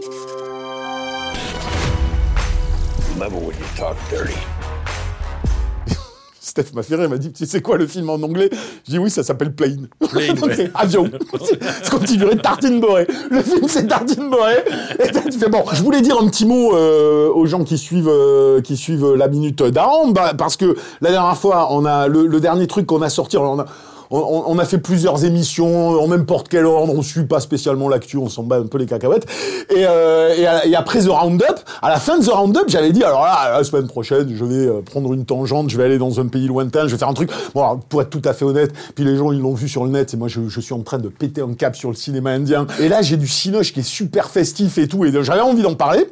[6.40, 8.48] Steph m'a fait rire, il m'a dit Tu sais quoi le film en anglais?
[8.86, 9.88] Je dis Oui, ça s'appelle Plane.
[10.10, 10.70] Plane, ouais.
[10.74, 11.10] avion.
[11.82, 13.06] c'est comme tu dirais Tartine Boré.
[13.30, 14.54] Le film, c'est Tartine Boré.
[14.98, 18.08] Et tu fais Bon, je voulais dire un petit mot euh, aux gens qui suivent,
[18.08, 22.26] euh, qui suivent la minute d'Aaron, bah, parce que la dernière fois, on a le,
[22.26, 23.66] le dernier truc qu'on a sorti, on a.
[24.12, 28.16] On, on a fait plusieurs émissions en n'importe quel ordre, on suit pas spécialement l'actu,
[28.16, 29.24] on s'en bat un peu les cacahuètes.
[29.70, 31.44] Et, euh, et, à- et après The Roundup,
[31.80, 34.66] à la fin de The Roundup, j'avais dit alors là, la semaine prochaine, je vais
[34.66, 37.14] euh, prendre une tangente, je vais aller dans un pays lointain, je vais faire un
[37.14, 37.30] truc.
[37.54, 39.84] Bon, alors, pour être tout à fait honnête, puis les gens ils l'ont vu sur
[39.84, 41.94] le net, et moi je, je suis en train de péter un cap sur le
[41.96, 42.66] cinéma indien.
[42.80, 45.74] Et là, j'ai du cinoche qui est super festif et tout, et j'avais envie d'en
[45.74, 46.04] parler.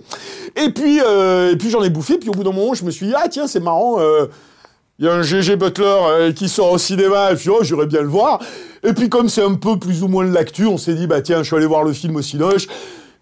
[0.55, 2.93] Et puis, euh, et puis j'en ai bouffé, puis au bout d'un moment, je me
[2.93, 3.97] suis dit ah tiens, c'est marrant.
[3.99, 4.27] euh,
[4.99, 7.87] il y a un GG Butler euh, qui sort au cinéma, et puis oh, j'irais
[7.87, 8.41] bien le voir.
[8.83, 11.23] Et puis comme c'est un peu plus ou moins de l'actu, on s'est dit, bah
[11.23, 12.67] tiens, je suis allé voir le film au Cinoche.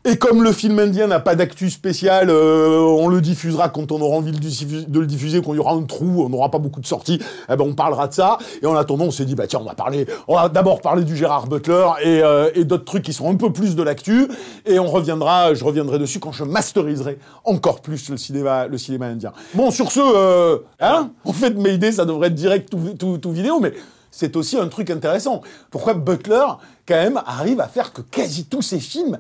[0.09, 4.01] Et comme le film indien n'a pas d'actu spécial, euh, on le diffusera quand on
[4.01, 6.81] aura envie de, le diffuser, quand il y aura un trou, on n'aura pas beaucoup
[6.81, 8.39] de sorties, eh ben on parlera de ça.
[8.63, 11.03] Et en attendant, on s'est dit, bah tiens, on va parler, on va d'abord parler
[11.03, 14.29] du Gérard Butler et, euh, d'autres trucs qui sont un peu plus de l'actu.
[14.65, 18.69] Et on reviendra, je reviendrai dessus quand je masteriserai encore plus le cinéma,
[19.01, 19.33] indien.
[19.55, 23.59] Bon, sur ce, euh, hein, en fait, Mayday, ça devrait être direct tout, tout vidéo,
[23.59, 23.73] mais
[24.13, 25.41] c'est aussi un truc intéressant.
[25.69, 26.47] Pourquoi Butler,
[26.87, 29.19] quand même, arrive à faire que quasi tous ses films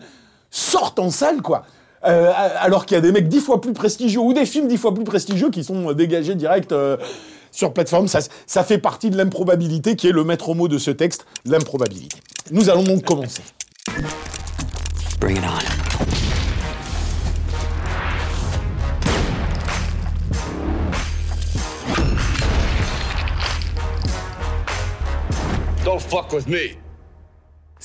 [0.56, 1.64] sortent en salle, quoi.
[2.04, 4.76] Euh, alors qu'il y a des mecs dix fois plus prestigieux ou des films dix
[4.76, 6.96] fois plus prestigieux qui sont euh, dégagés direct euh,
[7.50, 8.06] sur plateforme.
[8.08, 12.18] Ça, ça fait partie de l'improbabilité qui est le maître mot de ce texte, l'improbabilité.
[12.52, 13.42] Nous allons donc commencer.
[15.20, 15.58] Bring it on.
[25.84, 26.85] Don't fuck with me.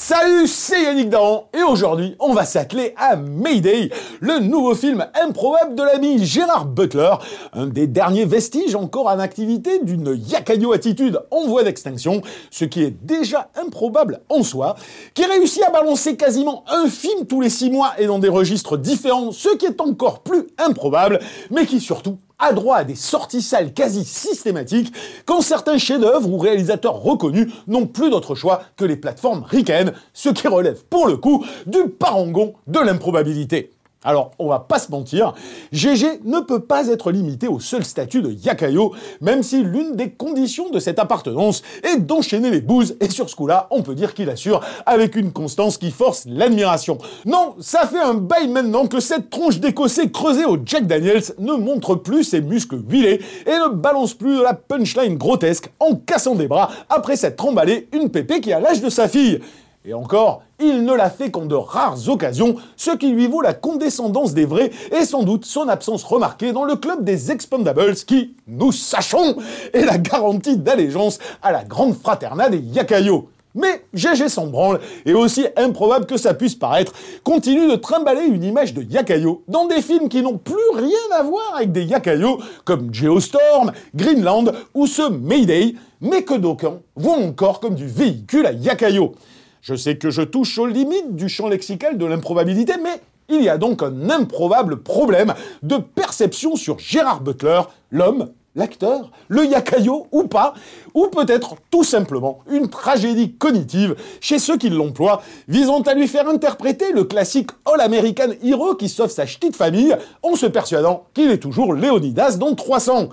[0.04, 5.76] Salut, c'est Yannick Dahan et aujourd'hui on va s'atteler à Mayday, le nouveau film improbable
[5.76, 7.14] de l'ami Gérard Butler,
[7.54, 12.82] un des derniers vestiges encore en activité d'une yakayo attitude en voie d'extinction, ce qui
[12.82, 14.76] est déjà improbable en soi,
[15.14, 18.78] qui réussit à balancer quasiment un film tous les six mois et dans des registres
[18.78, 21.20] différents, ce qui est encore plus improbable,
[21.52, 24.94] mais qui surtout a droit à des sorties salles quasi systématiques
[25.26, 30.30] quand certains chefs-d'œuvre ou réalisateurs reconnus n'ont plus d'autre choix que les plateformes ricaines, ce
[30.30, 33.72] qui relève pour le coup du parangon de l'improbabilité.
[34.04, 35.36] Alors, on va pas se mentir,
[35.72, 40.10] GG ne peut pas être limité au seul statut de Yakayo, même si l'une des
[40.10, 44.16] conditions de cette appartenance est d'enchaîner les bouses, et sur ce coup-là, on peut dire
[44.16, 46.98] qu'il assure avec une constance qui force l'admiration.
[47.28, 51.54] Non, ça fait un bail maintenant que cette tronche d'écossais creusée au Jack Daniels ne
[51.54, 56.34] montre plus ses muscles huilés et ne balance plus de la punchline grotesque en cassant
[56.34, 59.42] des bras après s'être emballé une pépé qui a l'âge de sa fille.
[59.84, 63.56] Et encore, il ne l'a fait qu'en de rares occasions, ce qui lui vaut la
[63.56, 68.36] condescendance des vrais et sans doute son absence remarquée dans le club des Expendables qui,
[68.48, 69.36] nous sachons,
[69.74, 73.30] est la garantie d'allégeance à la grande fraternade des Yakayo.
[73.56, 76.94] Mais GG s'en branle, et aussi improbable que ça puisse paraître,
[77.24, 81.24] continue de trimballer une image de Yakayo dans des films qui n'ont plus rien à
[81.24, 87.60] voir avec des Yakayo, comme Geostorm, Greenland ou ce Mayday, mais que d'aucuns voient encore
[87.60, 89.16] comme du véhicule à Yakayo.
[89.62, 93.00] Je sais que je touche aux limites du champ lexical de l'improbabilité, mais
[93.30, 97.62] il y a donc un improbable problème de perception sur Gérard Butler,
[97.92, 100.56] l'homme, l'acteur, le yakayo ou pas,
[100.96, 106.28] ou peut-être tout simplement une tragédie cognitive chez ceux qui l'emploient, visant à lui faire
[106.28, 111.38] interpréter le classique All-American Hero qui sauve sa petite famille en se persuadant qu'il est
[111.38, 113.10] toujours Léonidas dans 300.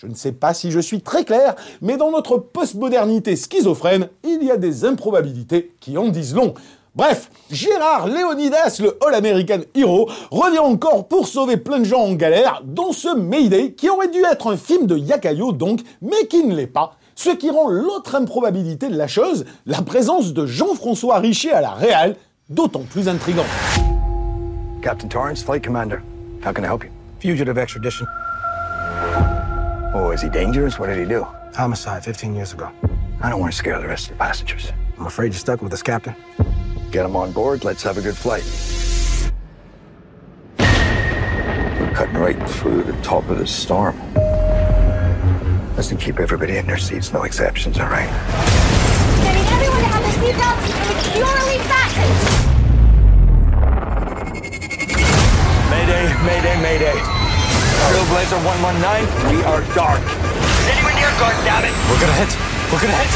[0.00, 4.44] Je ne sais pas si je suis très clair, mais dans notre postmodernité schizophrène, il
[4.44, 6.54] y a des improbabilités qui en disent long.
[6.94, 12.62] Bref, Gérard Léonidas, le All-American Hero, revient encore pour sauver plein de gens en galère
[12.64, 16.54] dans ce Mayday qui aurait dû être un film de Yakayo donc, mais qui ne
[16.54, 16.94] l'est pas.
[17.16, 21.70] Ce qui rend l'autre improbabilité de la chose, la présence de Jean-François Richer à la
[21.70, 22.14] réal,
[22.48, 23.46] d'autant plus intrigante.
[24.80, 25.98] Captain Torrance, Flight Commander.
[26.46, 26.90] How can I help you?
[27.18, 28.06] Fugitive extradition.
[29.94, 30.78] Oh, is he dangerous?
[30.78, 31.26] What did he do?
[31.54, 32.70] Homicide 15 years ago.
[33.22, 34.70] I don't want to scare the rest of the passengers.
[34.98, 36.14] I'm afraid you're stuck with us, Captain.
[36.90, 37.64] Get him on board.
[37.64, 38.44] Let's have a good flight.
[40.58, 43.98] We're cutting right through the top of the storm.
[45.74, 48.08] Listen, keep everybody in their seats, no exceptions, all right?
[48.10, 50.66] I need everyone to have their seatbelts
[51.02, 51.57] securely
[58.08, 60.00] Trailblazer 119, we are dark.
[60.72, 61.74] Anyone near guard, damn it!
[61.90, 62.38] We're gonna hit.
[62.72, 63.10] We're gonna hit.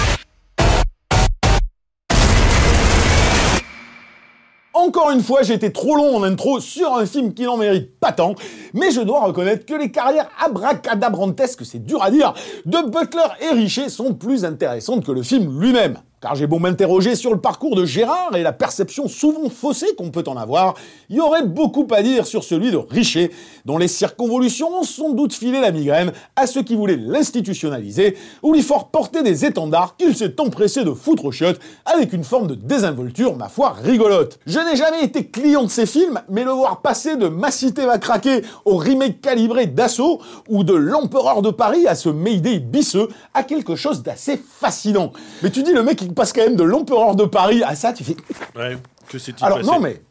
[4.74, 7.98] Encore une fois, j'ai été trop long en intro sur un film qui n'en mérite
[8.00, 8.34] pas tant,
[8.74, 12.34] mais je dois reconnaître que les carrières abracadabrantesques, c'est dur à dire,
[12.66, 15.96] de Butler et Richer sont plus intéressantes que le film lui-même.
[16.22, 20.12] Car j'ai beau m'interroger sur le parcours de Gérard et la perception souvent faussée qu'on
[20.12, 20.74] peut en avoir,
[21.10, 23.32] il y aurait beaucoup à dire sur celui de Richer,
[23.64, 28.52] dont les circonvolutions ont sans doute filé la migraine à ceux qui voulaient l'institutionnaliser ou
[28.52, 32.46] lui faire porter des étendards qu'il s'est empressé de foutre aux chiottes avec une forme
[32.46, 34.38] de désinvolture, ma foi, rigolote.
[34.46, 37.84] Je n'ai jamais été client de ces films, mais le voir passer de Ma cité
[37.84, 43.08] va craquer au remake calibré d'Assaut ou de L'Empereur de Paris à ce Mayday bisseux
[43.34, 45.12] a quelque chose d'assez fascinant.
[45.42, 48.04] Mais tu dis le mec passe quand même de l'Empereur de Paris à ça, tu
[48.04, 48.16] fais...
[48.56, 48.76] Ouais,
[49.08, 50.02] que c'est Alors non mais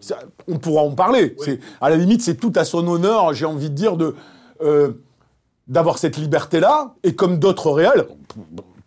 [0.00, 0.18] ça,
[0.48, 1.36] on pourra en parler.
[1.44, 3.34] C'est à la limite c'est tout à son honneur.
[3.34, 4.14] J'ai envie de dire de
[4.62, 4.92] euh,
[5.68, 8.06] d'avoir cette liberté là et comme d'autres réals,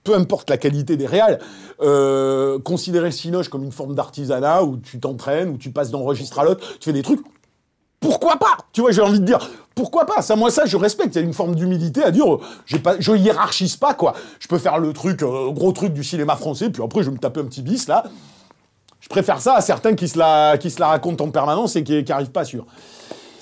[0.03, 1.39] peu importe la qualité des réals,
[1.81, 5.99] euh, considérer le cinoche comme une forme d'artisanat où tu t'entraînes, où tu passes d'un
[5.99, 7.21] registre à l'autre, tu fais des trucs.
[8.03, 11.15] Pourquoi pas Tu vois, j'ai envie de dire, pourquoi pas Ça, moi, ça, je respecte.
[11.15, 12.41] Il y a une forme d'humilité à dire, euh,
[12.99, 14.13] je hiérarchise pas, quoi.
[14.41, 17.13] Je peux faire le truc, euh, gros truc du cinéma français, puis après, je vais
[17.15, 18.03] me taper un petit bis, là.
[18.99, 21.83] Je préfère ça à certains qui se la, qui se la racontent en permanence et
[21.85, 22.65] qui, qui arrivent pas sûr.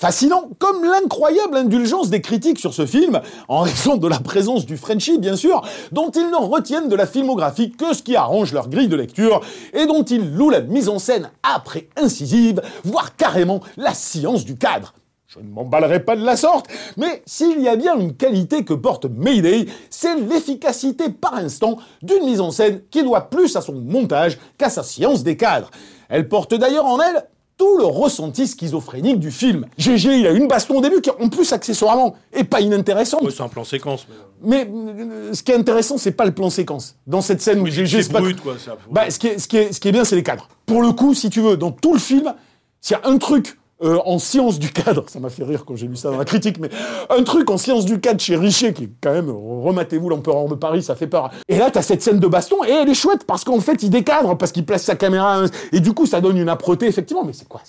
[0.02, 4.76] Fascinant, comme l'incroyable indulgence des critiques sur ce film, en raison de la présence du
[4.76, 5.62] Frenchie, bien sûr,
[5.92, 9.42] dont ils ne retiennent de la filmographie que ce qui arrange leur grille de lecture,
[9.72, 14.56] et dont ils louent la mise en scène après incisive, voire carrément la science du
[14.56, 14.92] cadre.
[15.28, 16.66] Je ne m'emballerai pas de la sorte,
[16.96, 22.24] mais s'il y a bien une qualité que porte Mayday, c'est l'efficacité par instant d'une
[22.24, 25.70] mise en scène qui doit plus à son montage qu'à sa science des cadres.
[26.08, 27.24] Elle porte d'ailleurs en elle
[27.56, 29.66] tout le ressenti schizophrénique du film.
[29.78, 33.22] GG, il a une baston au début qui, en plus, accessoirement, est pas inintéressante.
[33.22, 34.06] Ouais, c'est un plan séquence.
[34.42, 34.64] Mais...
[34.64, 36.96] Mais euh, ce qui est intéressant, c'est pas le plan séquence.
[37.06, 38.76] Dans cette scène où GG se bat- brut, quoi, ça.
[38.90, 40.48] Bah, ce qui, est, ce, qui est, ce qui est bien, c'est les cadres.
[40.66, 42.34] Pour le coup, si tu veux, dans tout le film,
[42.80, 45.76] s'il y a un truc euh, en science du cadre, ça m'a fait rire quand
[45.76, 46.70] j'ai lu ça dans la critique, mais
[47.10, 50.54] un truc en science du cadre chez Richer, qui est quand même, rematez-vous l'empereur de
[50.54, 51.30] Paris, ça fait peur.
[51.48, 53.90] Et là, t'as cette scène de baston, et elle est chouette, parce qu'en fait, il
[53.90, 55.42] décadre, parce qu'il place sa caméra,
[55.72, 57.60] et du coup, ça donne une âpreté, effectivement, mais c'est quoi?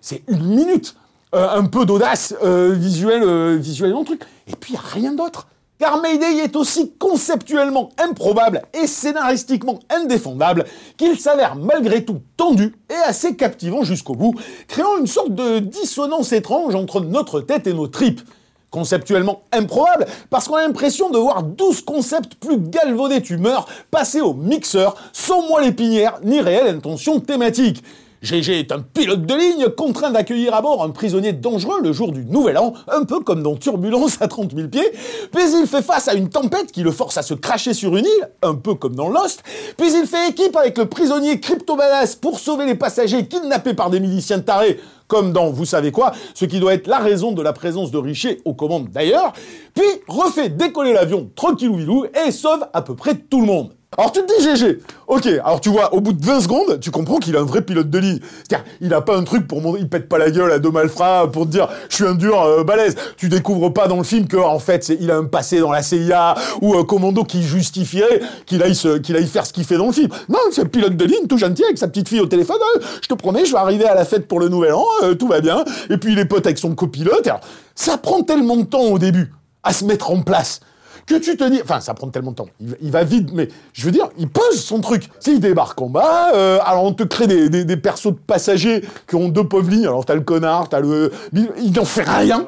[0.00, 0.94] C'est- une minute
[1.34, 4.22] euh, un peu d'audace euh, visuelle, visuelle dans truc.
[4.46, 5.46] Et puis, y a rien d'autre.
[5.84, 10.64] Car Mayday est aussi conceptuellement improbable et scénaristiquement indéfendable
[10.96, 14.32] qu'il s'avère malgré tout tendu et assez captivant jusqu'au bout,
[14.66, 18.22] créant une sorte de dissonance étrange entre notre tête et nos tripes.
[18.70, 24.32] Conceptuellement improbable, parce qu'on a l'impression de voir 12 concepts plus galvaudés d'humeur passer au
[24.32, 27.84] mixeur sans moelle épinière ni réelle intention thématique.
[28.24, 32.10] GG est un pilote de ligne contraint d'accueillir à bord un prisonnier dangereux le jour
[32.10, 34.90] du Nouvel An, un peu comme dans Turbulence à 30 000 pieds,
[35.30, 38.06] puis il fait face à une tempête qui le force à se cracher sur une
[38.06, 39.42] île, un peu comme dans Lost,
[39.76, 44.00] puis il fait équipe avec le prisonnier crypto-badass pour sauver les passagers kidnappés par des
[44.00, 47.52] miliciens tarés, comme dans vous savez quoi, ce qui doit être la raison de la
[47.52, 49.34] présence de Richer aux commandes d'ailleurs,
[49.74, 53.72] puis refait décoller l'avion tranquillou vilou et sauve à peu près tout le monde.
[53.96, 56.90] Alors tu te dis GG, ok, alors tu vois, au bout de 20 secondes, tu
[56.90, 58.18] comprends qu'il a un vrai pilote de ligne.
[58.42, 60.72] C'est-à-dire, il a pas un truc pour montrer, il pète pas la gueule à deux
[60.72, 62.96] malfrats pour te dire, je suis un dur euh, balèze.
[63.16, 65.82] Tu découvres pas dans le film que, en fait, il a un passé dans la
[65.82, 69.86] CIA ou un commando qui justifierait qu'il aille, qu'il aille faire ce qu'il fait dans
[69.86, 70.08] le film.
[70.28, 72.58] Non, c'est un pilote de ligne tout gentil avec sa petite fille au téléphone.
[72.76, 75.14] Euh, je te promets, je vais arriver à la fête pour le nouvel an, euh,
[75.14, 75.64] tout va bien.
[75.88, 77.28] Et puis il est pote avec son copilote.
[77.76, 79.32] Ça prend tellement de temps au début
[79.62, 80.60] à se mettre en place
[81.06, 82.48] que tu te dis, enfin ça prend tellement de temps,
[82.80, 85.08] il, va vite, mais je veux dire, il pose son truc.
[85.20, 89.14] S'il débarque en bas, euh, alors on te crée des, des, persos de passagers qui
[89.16, 91.12] ont deux pauvres lignes, alors t'as le connard, t'as le...
[91.32, 92.46] Il n'en fait rien,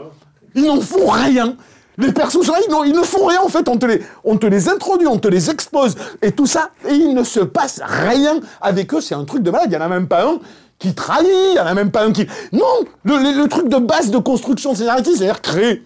[0.54, 1.56] ils n'en font rien.
[1.98, 4.36] Les persos, sont là, ils, ils ne font rien en fait, on te, les, on
[4.36, 7.80] te les introduit, on te les expose, et tout ça, et il ne se passe
[7.84, 10.38] rien avec eux, c'est un truc de malade, il n'y en a même pas un
[10.78, 12.26] qui trahit, il n'y en a même pas un qui...
[12.52, 12.64] Non,
[13.04, 15.82] le, le- le truc de base de construction scénaristique, c'est-à-dire créer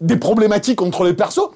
[0.00, 1.50] des problématiques entre les persos,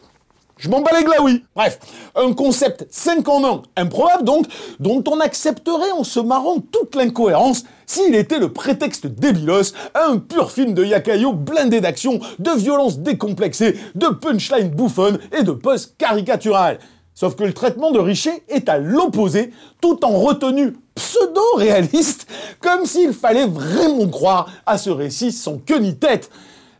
[0.59, 1.45] je m'en bats les glaouis.
[1.55, 1.79] Bref,
[2.15, 4.47] un concept 5 en 1, improbable donc,
[4.81, 10.51] dont on accepterait en se marrant toute l'incohérence s'il était le prétexte débilos un pur
[10.51, 16.79] film de Yakayo blindé d'action, de violence décomplexée, de punchline bouffonne et de pose caricaturale.
[17.15, 22.27] Sauf que le traitement de Richer est à l'opposé, tout en retenue pseudo-réaliste,
[22.61, 26.31] comme s'il fallait vraiment croire à ce récit sans queue ni tête.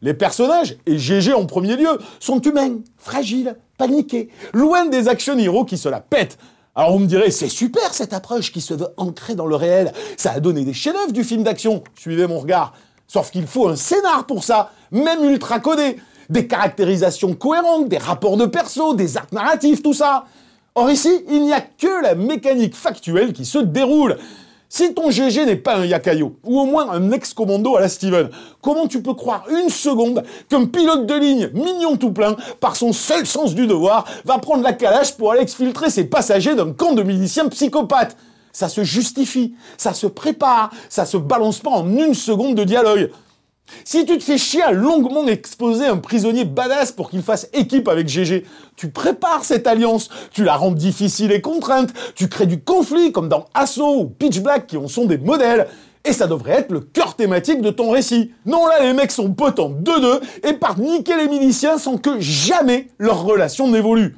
[0.03, 5.65] Les personnages, et GG en premier lieu, sont humains, fragiles, paniqués, loin des action heroes
[5.65, 6.39] qui se la pètent.
[6.75, 9.93] Alors vous me direz, c'est super cette approche qui se veut ancrer dans le réel.
[10.17, 11.83] Ça a donné des chefs-d'œuvre du film d'action.
[11.99, 12.75] Suivez mon regard.
[13.09, 15.97] Sauf qu'il faut un scénar pour ça, même ultra codé
[16.29, 20.25] des caractérisations cohérentes, des rapports de perso, des arcs narratifs, tout ça.
[20.75, 24.19] Or ici, il n'y a que la mécanique factuelle qui se déroule.
[24.69, 28.31] Si ton GG n'est pas un Yakayo, ou au moins un ex-commando à la Steven,
[28.61, 32.93] comment tu peux croire une seconde qu'un pilote de ligne, mignon tout plein, par son
[32.93, 36.95] seul sens du devoir, va prendre la calèche pour aller exfiltrer ses passagers d'un camp
[36.95, 38.17] de miliciens psychopathes?
[38.53, 43.11] Ça se justifie, ça se prépare, ça se balance pas en une seconde de dialogue.
[43.85, 47.89] Si tu te fais chier à longuement exposer un prisonnier badass pour qu'il fasse équipe
[47.89, 48.45] avec GG,
[48.77, 53.29] tu prépares cette alliance, tu la rends difficile et contrainte, tu crées du conflit comme
[53.29, 55.67] dans Assault ou Pitch Black qui en sont des modèles,
[56.05, 58.31] et ça devrait être le cœur thématique de ton récit.
[58.45, 62.21] Non, là, les mecs sont potes en 2-2 et partent niquer les miliciens sans que
[62.21, 64.17] jamais leur relation n'évolue.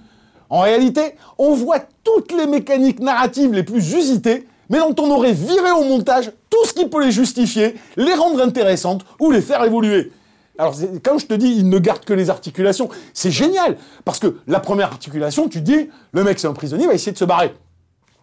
[0.51, 5.33] En réalité, on voit toutes les mécaniques narratives les plus usitées mais dont on aurait
[5.33, 9.65] viré au montage tout ce qui peut les justifier, les rendre intéressantes ou les faire
[9.65, 10.13] évoluer.
[10.59, 13.77] Alors, quand je te dis, il ne garde que les articulations, c'est génial.
[14.05, 17.13] Parce que la première articulation, tu dis, le mec, c'est un prisonnier, il va essayer
[17.13, 17.55] de se barrer.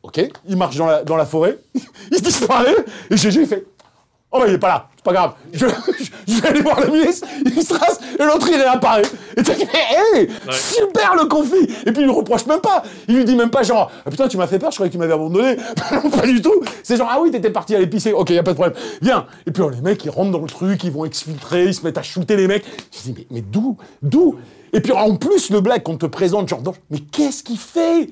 [0.03, 1.57] Ok, il marche dans la, forêt,
[2.11, 2.75] il disparaît,
[3.09, 3.65] et GG fait,
[4.31, 5.33] Oh, bah, il est pas là, pas grave.
[5.53, 5.67] Je,
[6.27, 9.03] je, vais aller voir la milice, il se trace, et l'autre, il réapparaît.
[9.37, 12.83] Et tu dis, hé, super le conflit Et puis, il lui reproche même pas.
[13.07, 14.99] Il lui dit même pas, genre, ah, putain, tu m'as fait peur, je croyais qu'il
[14.99, 15.57] m'avait abandonné.
[15.91, 16.59] non, pas du tout.
[16.83, 18.11] C'est genre, ah oui, t'étais parti à l'épicer.
[18.13, 18.75] Ok, y a pas de problème.
[19.01, 19.27] Viens.
[19.45, 21.83] Et puis, oh, les mecs, ils rentrent dans le truc, ils vont exfiltrer, ils se
[21.83, 22.65] mettent à shooter les mecs.
[22.91, 23.77] Je dis, mais, mais d'où?
[24.01, 24.35] D'où
[24.73, 28.09] Et puis, en plus, le black qu'on te présente, genre, mais qu'est-ce qu'il fait?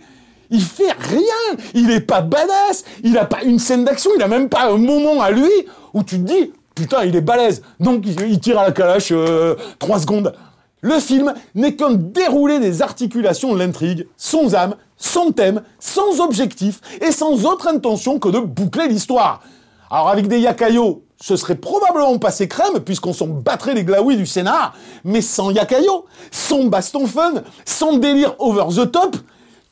[0.52, 1.58] Il fait rien.
[1.74, 2.86] Il est pas badass.
[3.04, 4.12] Il a pas une scène d'action.
[4.16, 5.50] Il a même pas un moment à lui
[5.94, 7.62] où tu te dis, putain, il est balèze.
[7.80, 10.34] Donc, il, tire à la calache euh, trois secondes.
[10.82, 16.82] Le film n'est qu'un déroulé des articulations de l'intrigue, sans âme, sans thème, sans objectif
[17.02, 19.42] et sans autre intention que de boucler l'histoire.
[19.90, 24.26] Alors avec des Yakayo, ce serait probablement passé crème puisqu'on s'en battrait les glaouis du
[24.26, 24.74] scénar,
[25.06, 29.16] mais sans Yakayo, sans baston fun, sans délire over the top,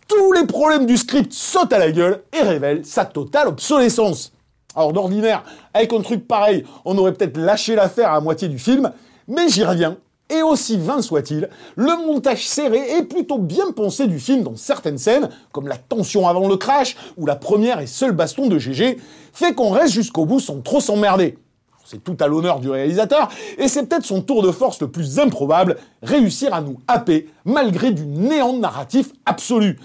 [0.08, 4.32] tous les problèmes du script sautent à la gueule et révèlent sa totale obsolescence.
[4.76, 8.92] Alors d'ordinaire, avec un truc pareil, on aurait peut-être lâché l'affaire à moitié du film,
[9.28, 9.98] mais j'y reviens.
[10.30, 14.98] Et aussi vain soit-il, le montage serré est plutôt bien pensé du film dans certaines
[14.98, 18.98] scènes, comme la tension avant le crash ou la première et seule baston de GG,
[19.34, 21.38] fait qu'on reste jusqu'au bout sans trop s'emmerder.
[21.84, 25.20] C'est tout à l'honneur du réalisateur, et c'est peut-être son tour de force le plus
[25.20, 29.78] improbable, réussir à nous happer malgré du néant narratif absolu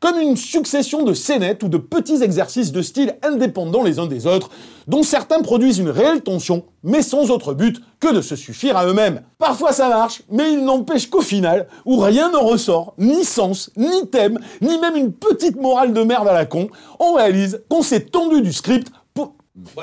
[0.00, 4.26] comme une succession de scénettes ou de petits exercices de style indépendants les uns des
[4.26, 4.50] autres,
[4.86, 8.86] dont certains produisent une réelle tension, mais sans autre but que de se suffire à
[8.86, 9.22] eux-mêmes.
[9.38, 14.08] Parfois ça marche, mais il n'empêche qu'au final, où rien ne ressort, ni sens, ni
[14.10, 16.68] thème, ni même une petite morale de merde à la con,
[17.00, 19.34] on réalise qu'on s'est tendu du script pour...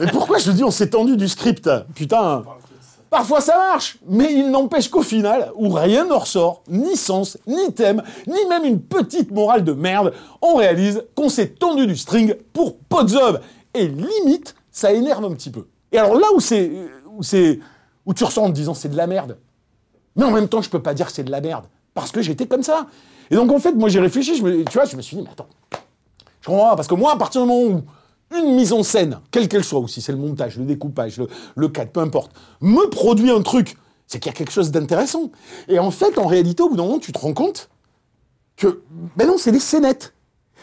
[0.00, 1.70] mais pourquoi je dis on s'est tendu du script?
[1.94, 2.42] Putain
[3.10, 7.72] Parfois ça marche, mais il n'empêche qu'au final, où rien ne ressort, ni sens, ni
[7.72, 10.12] thème, ni même une petite morale de merde,
[10.42, 13.40] on réalise qu'on s'est tendu du string pour Podzob.
[13.72, 15.66] Et limite, ça énerve un petit peu.
[15.90, 16.70] Et alors là où c'est,
[17.16, 17.60] où c'est,
[18.04, 19.38] où tu ressens en te disant c'est de la merde,
[20.16, 22.46] mais en même temps je peux pas dire c'est de la merde, parce que j'étais
[22.46, 22.86] comme ça.
[23.30, 25.22] Et donc en fait, moi j'ai réfléchi, je me, tu vois, je me suis dit,
[25.22, 25.48] mais attends,
[26.42, 27.82] je comprends pas, parce que moi, à partir du moment où
[28.36, 31.68] une mise en scène, quelle qu'elle soit, aussi c'est le montage, le découpage, le, le
[31.68, 35.30] cadre, peu importe, me produit un truc, c'est qu'il y a quelque chose d'intéressant.
[35.68, 37.68] Et en fait, en réalité, au bout d'un moment, tu te rends compte
[38.56, 38.82] que,
[39.16, 40.14] ben non, c'est des scénettes,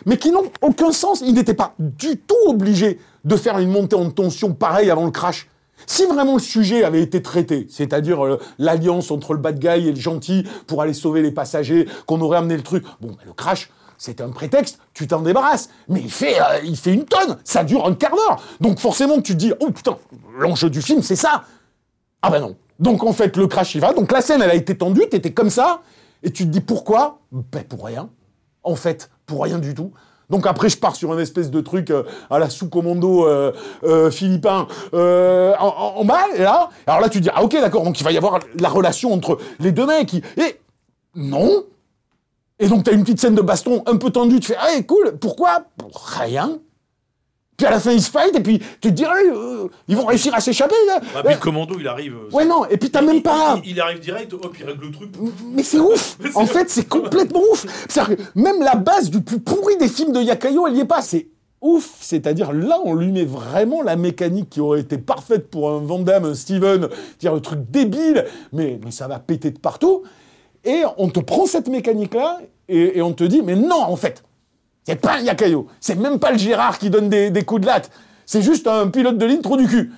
[0.06, 1.22] mais qui n'ont aucun sens.
[1.22, 5.12] Ils n'étaient pas du tout obligés de faire une montée en tension pareille avant le
[5.12, 5.50] crash.
[5.88, 9.92] Si vraiment le sujet avait été traité, c'est-à-dire euh, l'alliance entre le bad guy et
[9.92, 13.34] le gentil pour aller sauver les passagers, qu'on aurait amené le truc, bon, ben le
[13.34, 15.70] crash, c'est un prétexte, tu t'en débarrasses.
[15.88, 18.42] Mais il fait, euh, il fait une tonne, ça dure un quart d'heure.
[18.60, 19.98] Donc forcément, tu te dis, oh putain,
[20.38, 21.44] l'enjeu du film, c'est ça.
[22.22, 22.56] Ah ben non.
[22.80, 23.94] Donc en fait, le crash, il va.
[23.94, 25.82] Donc la scène, elle a été tendue, t'étais comme ça.
[26.24, 27.20] Et tu te dis, pourquoi?
[27.32, 28.10] Ben pour rien.
[28.64, 29.92] En fait, pour rien du tout.
[30.30, 34.68] Donc après, je pars sur un espèce de truc euh, à la sous-commando euh, philippin
[34.92, 36.70] en, bas, et là.
[36.88, 39.14] Alors là, tu te dis, ah ok, d'accord, donc il va y avoir la relation
[39.14, 40.16] entre les deux mecs.
[40.16, 40.60] Et
[41.14, 41.64] non,
[42.60, 44.82] et donc, tu as une petite scène de baston un peu tendue, tu fais, ah,
[44.88, 45.66] cool, pourquoi?
[46.18, 46.60] Rien.
[47.58, 49.96] Puis à la fin, ils se fight, et puis tu te dis, ah, euh, ils
[49.96, 50.76] vont réussir à s'échapper.
[50.88, 51.00] là.
[51.16, 52.14] Ah, puis le commando, il arrive.
[52.14, 53.62] euh, Ouais, non, et puis t'as il- même pas.
[53.64, 55.10] Il, il arrive direct, hop, il règle le truc.
[55.54, 59.40] Mais c'est ouf En fait, c'est complètement ouf C'est-à-dire que même la base du plus
[59.40, 61.02] pourri des films de Yakayo, elle y est pas.
[61.02, 61.28] C'est
[61.62, 65.80] ouf C'est-à-dire, là, on lui met vraiment la mécanique qui aurait été parfaite pour un
[65.80, 66.90] Van Damme, un Steven,
[67.22, 70.04] dire le truc débile, mais, mais ça va péter de partout.
[70.66, 74.24] Et on te prend cette mécanique-là, et, on te dit, mais non, en fait
[74.86, 75.68] c'est pas un Yakayo.
[75.80, 77.90] C'est même pas le Gérard qui donne des, coups de latte.
[78.26, 79.92] C'est juste un pilote de ligne trop du cul.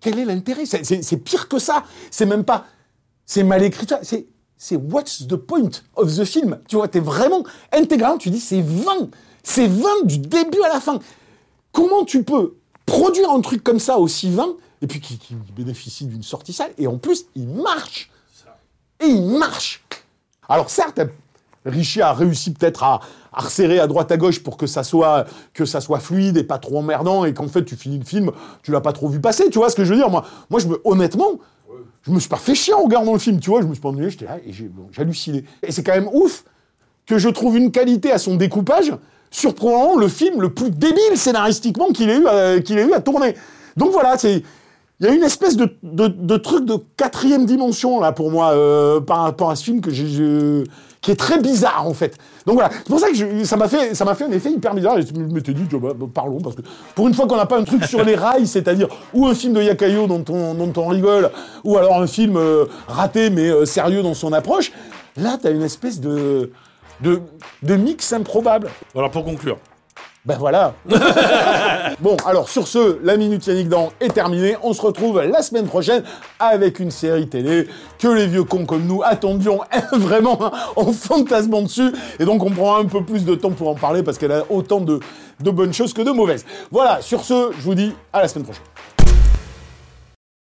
[0.00, 0.64] Quel est l'intérêt?
[0.64, 1.84] C'est- pire que ça.
[2.10, 2.64] C'est même pas.
[3.26, 3.86] C'est mal écrit.
[4.02, 4.26] C'est.
[4.58, 6.58] C'est what's the point of the film?
[6.66, 8.16] Tu vois, t'es vraiment intégrant.
[8.16, 9.10] Tu dis c'est 20.
[9.42, 10.98] C'est 20 du début à la fin.
[11.72, 12.56] Comment tu peux
[12.86, 16.70] produire un truc comme ça aussi 20 et puis qui, qui bénéficie d'une sortie sale
[16.78, 18.10] et en plus il marche
[19.00, 19.84] et il marche.
[20.48, 21.00] Alors certes,
[21.64, 23.00] Richie a réussi peut-être à,
[23.32, 25.26] resserrer à droite à gauche pour que ça soit
[26.00, 28.30] fluide et pas trop emmerdant et qu'en fait tu finis le film,
[28.62, 30.08] tu l'as pas trop vu passer, tu vois ce que je veux dire?
[30.08, 31.38] Moi Moi je me honnêtement,
[32.02, 33.82] je me suis pas fait chier en regardant le film, tu vois, je me suis
[33.82, 34.88] pas ennuyé, j'étais là et j'ai bon.
[35.62, 36.44] Et c'est quand même ouf
[37.04, 38.92] que je trouve une qualité à son découpage
[39.30, 43.34] surprenant le film le plus débile scénaristiquement qu'il ait eu qu'il ait eu à tourner.
[43.76, 44.42] Donc voilà, c'est
[45.00, 45.66] il y a une espèce de,
[46.38, 50.06] truc de quatrième dimension là pour moi euh, par rapport à ce film que j'ai
[50.08, 50.64] je-
[51.02, 52.16] qui est très bizarre en fait.
[52.46, 54.96] Donc voilà, c'est pour ça que je- ça m'a fait un effet hyper bizarre.
[55.00, 56.62] Je m'étais dit vois, bah, parlons parce que
[56.94, 59.52] pour une fois qu'on n'a pas un truc sur les rails, c'est-à-dire ou un film
[59.52, 61.30] de Yakayo dont on dont on rigole,
[61.62, 64.72] ou alors un film euh, raté mais euh, sérieux dans son approche.
[65.18, 66.50] Là, t'as une espèce de
[67.02, 67.20] de
[67.62, 68.68] de mix improbable.
[68.94, 69.58] Alors pour conclure,
[70.26, 70.74] Ben voilà.
[72.00, 74.56] bon, alors sur ce, la Minute Yannick Dan est terminée.
[74.64, 76.02] On se retrouve la semaine prochaine
[76.40, 77.68] avec une série télé
[78.00, 79.60] que les vieux cons comme nous attendions
[79.92, 80.36] vraiment
[80.74, 81.92] en fantasmant dessus.
[82.18, 84.42] Et donc on prend un peu plus de temps pour en parler parce qu'elle a
[84.50, 84.98] autant de,
[85.38, 86.44] de bonnes choses que de mauvaises.
[86.72, 88.64] Voilà, sur ce, je vous dis à la semaine prochaine.